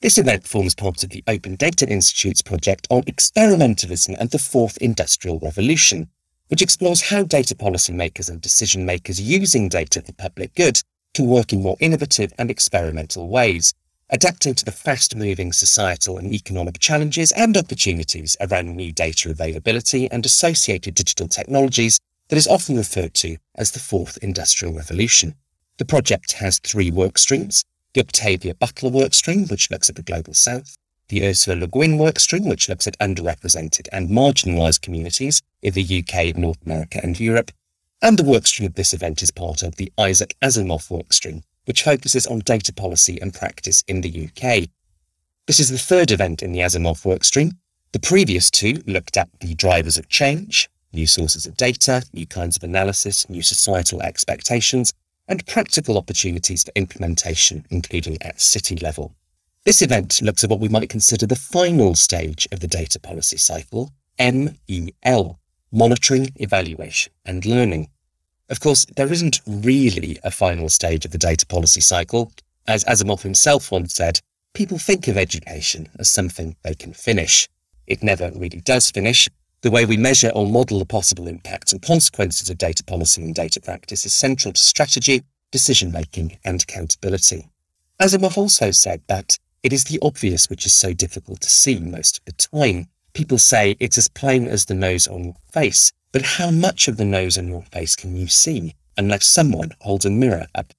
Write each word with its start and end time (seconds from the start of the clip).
This 0.00 0.16
event 0.16 0.46
forms 0.46 0.76
part 0.76 1.02
of 1.02 1.10
the 1.10 1.24
Open 1.26 1.56
Data 1.56 1.84
Institute's 1.88 2.40
project 2.40 2.86
on 2.88 3.02
experimentalism 3.02 4.14
and 4.20 4.30
the 4.30 4.38
fourth 4.38 4.76
industrial 4.76 5.40
revolution, 5.40 6.08
which 6.46 6.62
explores 6.62 7.10
how 7.10 7.24
data 7.24 7.56
policymakers 7.56 8.30
and 8.30 8.40
decision 8.40 8.86
makers 8.86 9.20
using 9.20 9.68
data 9.68 10.00
for 10.00 10.12
public 10.12 10.54
good 10.54 10.80
can 11.14 11.26
work 11.26 11.52
in 11.52 11.62
more 11.62 11.76
innovative 11.80 12.32
and 12.38 12.48
experimental 12.48 13.28
ways, 13.28 13.74
adapting 14.08 14.54
to 14.54 14.64
the 14.64 14.70
fast 14.70 15.16
moving 15.16 15.52
societal 15.52 16.16
and 16.16 16.32
economic 16.32 16.78
challenges 16.78 17.32
and 17.32 17.56
opportunities 17.56 18.36
around 18.40 18.76
new 18.76 18.92
data 18.92 19.30
availability 19.30 20.08
and 20.12 20.24
associated 20.24 20.94
digital 20.94 21.26
technologies 21.26 21.98
that 22.28 22.36
is 22.36 22.46
often 22.46 22.76
referred 22.76 23.14
to 23.14 23.36
as 23.56 23.72
the 23.72 23.80
fourth 23.80 24.16
industrial 24.18 24.72
revolution. 24.72 25.34
The 25.78 25.84
project 25.84 26.34
has 26.34 26.60
three 26.60 26.92
work 26.92 27.18
streams 27.18 27.64
the 27.98 28.04
Octavia 28.04 28.54
Butler 28.54 28.90
workstream, 28.90 29.50
which 29.50 29.72
looks 29.72 29.90
at 29.90 29.96
the 29.96 30.04
Global 30.04 30.32
South, 30.32 30.76
the 31.08 31.26
Ursula 31.26 31.58
Le 31.58 31.66
Guin 31.66 31.98
workstream, 31.98 32.48
which 32.48 32.68
looks 32.68 32.86
at 32.86 32.96
underrepresented 33.00 33.88
and 33.90 34.08
marginalised 34.08 34.82
communities 34.82 35.42
in 35.62 35.74
the 35.74 35.82
UK, 35.82 36.36
North 36.36 36.64
America, 36.64 37.00
and 37.02 37.18
Europe, 37.18 37.50
and 38.00 38.16
the 38.16 38.22
workstream 38.22 38.66
of 38.66 38.74
this 38.74 38.94
event 38.94 39.20
is 39.20 39.32
part 39.32 39.64
of 39.64 39.74
the 39.74 39.92
Isaac 39.98 40.36
Asimov 40.40 40.88
workstream, 40.96 41.42
which 41.64 41.82
focuses 41.82 42.24
on 42.28 42.38
data 42.38 42.72
policy 42.72 43.20
and 43.20 43.34
practice 43.34 43.82
in 43.88 44.02
the 44.02 44.28
UK. 44.28 44.68
This 45.48 45.58
is 45.58 45.70
the 45.70 45.76
third 45.76 46.12
event 46.12 46.40
in 46.40 46.52
the 46.52 46.60
Asimov 46.60 47.02
workstream. 47.02 47.56
The 47.90 47.98
previous 47.98 48.48
two 48.48 48.80
looked 48.86 49.16
at 49.16 49.28
the 49.40 49.56
drivers 49.56 49.98
of 49.98 50.08
change, 50.08 50.68
new 50.92 51.08
sources 51.08 51.46
of 51.46 51.56
data, 51.56 52.04
new 52.12 52.28
kinds 52.28 52.56
of 52.56 52.62
analysis, 52.62 53.28
new 53.28 53.42
societal 53.42 54.02
expectations, 54.02 54.94
and 55.28 55.46
practical 55.46 55.98
opportunities 55.98 56.64
for 56.64 56.72
implementation, 56.74 57.66
including 57.70 58.16
at 58.22 58.40
city 58.40 58.76
level. 58.76 59.14
This 59.64 59.82
event 59.82 60.22
looks 60.22 60.42
at 60.42 60.50
what 60.50 60.60
we 60.60 60.68
might 60.68 60.88
consider 60.88 61.26
the 61.26 61.36
final 61.36 61.94
stage 61.94 62.48
of 62.50 62.60
the 62.60 62.66
data 62.66 62.98
policy 62.98 63.36
cycle, 63.36 63.92
MEL, 64.18 65.38
monitoring, 65.70 66.32
evaluation, 66.36 67.12
and 67.24 67.44
learning. 67.44 67.88
Of 68.48 68.60
course, 68.60 68.86
there 68.96 69.12
isn't 69.12 69.40
really 69.46 70.18
a 70.24 70.30
final 70.30 70.70
stage 70.70 71.04
of 71.04 71.10
the 71.10 71.18
data 71.18 71.46
policy 71.46 71.82
cycle. 71.82 72.32
As 72.66 72.84
Asimov 72.84 73.22
himself 73.22 73.70
once 73.70 73.94
said, 73.94 74.20
people 74.54 74.78
think 74.78 75.06
of 75.06 75.18
education 75.18 75.88
as 75.98 76.08
something 76.08 76.56
they 76.62 76.74
can 76.74 76.94
finish. 76.94 77.48
It 77.86 78.02
never 78.02 78.30
really 78.34 78.60
does 78.60 78.90
finish, 78.90 79.28
the 79.62 79.70
way 79.70 79.84
we 79.84 79.96
measure 79.96 80.30
or 80.34 80.46
model 80.46 80.78
the 80.78 80.84
possible 80.84 81.26
impacts 81.26 81.72
and 81.72 81.82
consequences 81.82 82.48
of 82.48 82.58
data 82.58 82.84
policy 82.84 83.22
and 83.22 83.34
data 83.34 83.60
practice 83.60 84.06
is 84.06 84.12
central 84.12 84.52
to 84.52 84.62
strategy, 84.62 85.22
decision 85.50 85.90
making, 85.90 86.38
and 86.44 86.62
accountability. 86.62 87.48
Asimov 88.00 88.38
also 88.38 88.70
said 88.70 89.02
that 89.08 89.38
it 89.64 89.72
is 89.72 89.84
the 89.84 89.98
obvious 90.00 90.48
which 90.48 90.64
is 90.64 90.74
so 90.74 90.92
difficult 90.92 91.40
to 91.40 91.50
see 91.50 91.80
most 91.80 92.18
of 92.18 92.24
the 92.26 92.32
time. 92.32 92.86
People 93.12 93.38
say 93.38 93.76
it's 93.80 93.98
as 93.98 94.06
plain 94.06 94.46
as 94.46 94.66
the 94.66 94.74
nose 94.74 95.08
on 95.08 95.24
your 95.24 95.34
face, 95.52 95.90
but 96.12 96.22
how 96.22 96.50
much 96.52 96.86
of 96.86 96.96
the 96.96 97.04
nose 97.04 97.36
on 97.36 97.48
your 97.48 97.62
face 97.62 97.96
can 97.96 98.14
you 98.14 98.28
see 98.28 98.76
unless 98.96 99.26
someone 99.26 99.72
holds 99.80 100.04
a 100.04 100.10
mirror 100.10 100.46
up? 100.54 100.72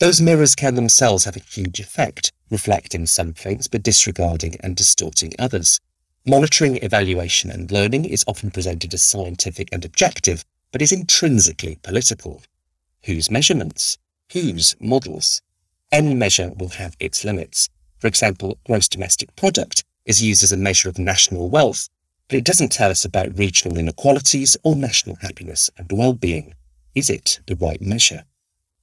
Those 0.00 0.20
mirrors 0.20 0.56
can 0.56 0.74
themselves 0.74 1.24
have 1.24 1.36
a 1.36 1.40
huge 1.40 1.78
effect, 1.78 2.32
reflecting 2.50 3.06
some 3.06 3.32
things 3.32 3.68
but 3.68 3.84
disregarding 3.84 4.56
and 4.60 4.74
distorting 4.74 5.32
others. 5.38 5.80
Monitoring, 6.28 6.76
evaluation, 6.82 7.52
and 7.52 7.70
learning 7.70 8.04
is 8.04 8.24
often 8.26 8.50
presented 8.50 8.92
as 8.92 9.00
scientific 9.00 9.68
and 9.70 9.84
objective, 9.84 10.44
but 10.72 10.82
is 10.82 10.90
intrinsically 10.90 11.78
political. 11.84 12.42
Whose 13.04 13.30
measurements? 13.30 13.96
Whose 14.32 14.74
models? 14.80 15.40
Any 15.92 16.14
measure 16.14 16.50
will 16.58 16.70
have 16.70 16.96
its 16.98 17.24
limits. 17.24 17.68
For 18.00 18.08
example, 18.08 18.58
gross 18.66 18.88
domestic 18.88 19.36
product 19.36 19.84
is 20.04 20.20
used 20.20 20.42
as 20.42 20.50
a 20.50 20.56
measure 20.56 20.88
of 20.88 20.98
national 20.98 21.48
wealth, 21.48 21.88
but 22.28 22.36
it 22.36 22.44
doesn't 22.44 22.72
tell 22.72 22.90
us 22.90 23.04
about 23.04 23.38
regional 23.38 23.78
inequalities 23.78 24.56
or 24.64 24.74
national 24.74 25.14
happiness 25.22 25.70
and 25.78 25.92
well-being. 25.92 26.54
Is 26.96 27.08
it 27.08 27.38
the 27.46 27.54
right 27.54 27.80
measure? 27.80 28.24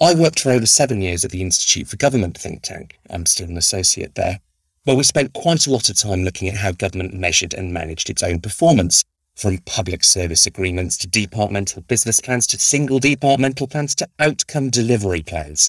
I 0.00 0.12
worked 0.12 0.40
for 0.40 0.50
over 0.50 0.66
seven 0.66 1.00
years 1.00 1.24
at 1.24 1.30
the 1.30 1.42
Institute 1.42 1.86
for 1.86 1.98
Government 1.98 2.36
think 2.36 2.62
tank. 2.62 2.98
I'm 3.08 3.26
still 3.26 3.48
an 3.48 3.56
associate 3.56 4.16
there. 4.16 4.40
Well, 4.88 4.96
we 4.96 5.04
spent 5.04 5.34
quite 5.34 5.66
a 5.66 5.70
lot 5.70 5.90
of 5.90 5.98
time 5.98 6.24
looking 6.24 6.48
at 6.48 6.54
how 6.54 6.72
government 6.72 7.12
measured 7.12 7.52
and 7.52 7.74
managed 7.74 8.08
its 8.08 8.22
own 8.22 8.40
performance, 8.40 9.04
from 9.36 9.58
public 9.58 10.02
service 10.02 10.46
agreements 10.46 10.96
to 10.96 11.06
departmental 11.06 11.82
business 11.82 12.20
plans 12.20 12.46
to 12.46 12.58
single 12.58 12.98
departmental 12.98 13.66
plans 13.66 13.94
to 13.96 14.08
outcome 14.18 14.70
delivery 14.70 15.22
plans, 15.22 15.68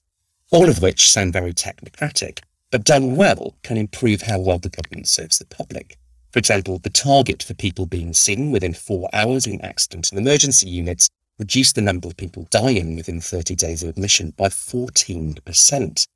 all 0.51 0.69
of 0.69 0.81
which 0.81 1.11
sound 1.11 1.33
very 1.33 1.51
technocratic, 1.51 2.39
but 2.71 2.85
done 2.85 3.17
well 3.17 3.57
can 3.61 3.75
improve 3.75 4.21
how 4.21 4.39
well 4.39 4.57
the 4.57 4.69
government 4.69 5.09
serves 5.09 5.37
the 5.37 5.45
public. 5.47 5.97
For 6.31 6.39
example, 6.39 6.79
the 6.79 6.89
target 6.89 7.43
for 7.43 7.55
people 7.55 7.87
being 7.87 8.13
seen 8.13 8.51
within 8.51 8.73
four 8.73 9.09
hours 9.11 9.45
in 9.45 9.59
accident 9.59 10.13
and 10.13 10.19
emergency 10.19 10.69
units 10.69 11.09
reduced 11.37 11.75
the 11.75 11.81
number 11.81 12.07
of 12.07 12.15
people 12.15 12.47
dying 12.51 12.95
within 12.95 13.19
30 13.19 13.53
days 13.55 13.83
of 13.83 13.89
admission 13.89 14.33
by 14.37 14.47
14%. 14.47 16.07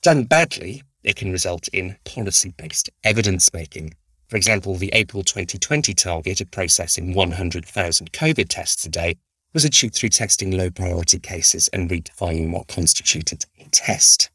Done 0.00 0.24
badly, 0.24 0.82
it 1.02 1.16
can 1.16 1.32
result 1.32 1.68
in 1.68 1.96
policy 2.04 2.54
based 2.56 2.90
evidence 3.04 3.52
making. 3.52 3.94
For 4.28 4.36
example, 4.36 4.76
the 4.76 4.90
April 4.92 5.22
2020 5.22 5.92
target 5.94 6.40
of 6.40 6.50
processing 6.50 7.14
100,000 7.14 8.12
COVID 8.12 8.46
tests 8.48 8.84
a 8.84 8.88
day 8.88 9.16
was 9.52 9.64
achieved 9.64 9.94
through 9.94 10.10
testing 10.10 10.52
low 10.52 10.70
priority 10.70 11.18
cases 11.18 11.68
and 11.72 11.90
redefining 11.90 12.52
what 12.52 12.68
constituted 12.68 13.44
a 13.58 13.64
test. 13.70 14.30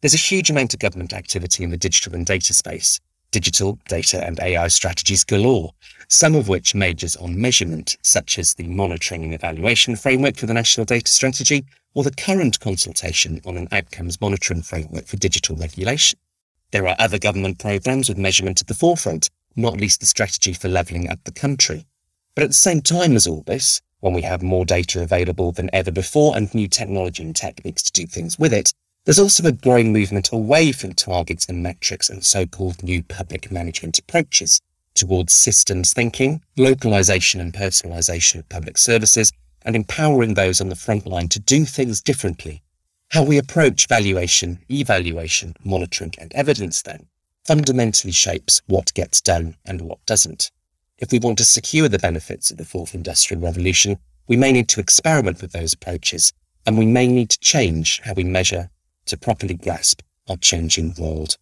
There's 0.00 0.14
a 0.14 0.18
huge 0.18 0.50
amount 0.50 0.74
of 0.74 0.80
government 0.80 1.12
activity 1.12 1.64
in 1.64 1.70
the 1.70 1.76
digital 1.76 2.14
and 2.14 2.24
data 2.26 2.54
space, 2.54 3.00
digital, 3.32 3.78
data, 3.88 4.24
and 4.24 4.38
AI 4.38 4.68
strategies 4.68 5.24
galore, 5.24 5.74
some 6.06 6.36
of 6.36 6.48
which 6.48 6.74
majors 6.74 7.16
on 7.16 7.40
measurement, 7.40 7.96
such 8.02 8.38
as 8.38 8.54
the 8.54 8.68
monitoring 8.68 9.24
and 9.24 9.34
evaluation 9.34 9.96
framework 9.96 10.36
for 10.36 10.46
the 10.46 10.54
National 10.54 10.84
Data 10.84 11.10
Strategy 11.10 11.64
or 11.94 12.04
the 12.04 12.14
current 12.14 12.60
consultation 12.60 13.40
on 13.44 13.56
an 13.56 13.68
outcomes 13.72 14.20
monitoring 14.20 14.62
framework 14.62 15.06
for 15.06 15.16
digital 15.16 15.56
regulation. 15.56 16.18
There 16.70 16.86
are 16.86 16.96
other 16.98 17.18
government 17.18 17.58
programs 17.58 18.08
with 18.08 18.18
measurement 18.18 18.60
at 18.60 18.66
the 18.66 18.74
forefront, 18.74 19.28
not 19.56 19.80
least 19.80 20.00
the 20.00 20.06
strategy 20.06 20.52
for 20.52 20.68
levelling 20.68 21.10
up 21.10 21.18
the 21.24 21.32
country. 21.32 21.86
But 22.34 22.44
at 22.44 22.50
the 22.50 22.54
same 22.54 22.80
time 22.80 23.14
as 23.16 23.26
all 23.26 23.42
this, 23.42 23.82
when 24.00 24.14
we 24.14 24.22
have 24.22 24.42
more 24.42 24.64
data 24.64 25.02
available 25.02 25.52
than 25.52 25.70
ever 25.72 25.90
before 25.90 26.36
and 26.36 26.52
new 26.54 26.66
technology 26.68 27.22
and 27.22 27.36
techniques 27.36 27.82
to 27.84 27.92
do 27.92 28.06
things 28.06 28.38
with 28.38 28.52
it, 28.52 28.71
there's 29.04 29.18
also 29.18 29.46
a 29.46 29.52
growing 29.52 29.92
movement 29.92 30.30
away 30.32 30.70
from 30.70 30.92
targets 30.92 31.46
and 31.46 31.62
metrics 31.62 32.08
and 32.08 32.24
so-called 32.24 32.82
new 32.82 33.02
public 33.02 33.50
management 33.50 33.98
approaches 33.98 34.60
towards 34.94 35.32
systems 35.32 35.92
thinking, 35.92 36.42
localization 36.56 37.40
and 37.40 37.52
personalization 37.52 38.38
of 38.38 38.48
public 38.48 38.78
services, 38.78 39.32
and 39.64 39.74
empowering 39.74 40.34
those 40.34 40.60
on 40.60 40.68
the 40.68 40.76
front 40.76 41.06
line 41.06 41.28
to 41.28 41.40
do 41.40 41.64
things 41.64 42.00
differently. 42.00 42.62
How 43.10 43.24
we 43.24 43.38
approach 43.38 43.88
valuation, 43.88 44.58
evaluation, 44.70 45.54
monitoring, 45.64 46.14
and 46.18 46.32
evidence 46.34 46.82
then 46.82 47.06
fundamentally 47.44 48.12
shapes 48.12 48.62
what 48.66 48.94
gets 48.94 49.20
done 49.20 49.56
and 49.64 49.80
what 49.80 50.04
doesn't. 50.06 50.50
If 50.98 51.10
we 51.10 51.18
want 51.18 51.38
to 51.38 51.44
secure 51.44 51.88
the 51.88 51.98
benefits 51.98 52.50
of 52.50 52.56
the 52.56 52.64
fourth 52.64 52.94
industrial 52.94 53.42
revolution, 53.42 53.98
we 54.28 54.36
may 54.36 54.52
need 54.52 54.68
to 54.68 54.80
experiment 54.80 55.42
with 55.42 55.50
those 55.50 55.72
approaches, 55.72 56.32
and 56.64 56.78
we 56.78 56.86
may 56.86 57.08
need 57.08 57.30
to 57.30 57.40
change 57.40 58.00
how 58.04 58.14
we 58.14 58.22
measure 58.22 58.70
to 59.06 59.16
properly 59.16 59.54
grasp 59.54 60.02
our 60.28 60.36
changing 60.36 60.94
world. 60.98 61.36